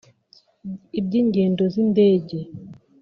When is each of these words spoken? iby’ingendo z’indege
iby’ingendo 0.99 1.63
z’indege 1.73 2.37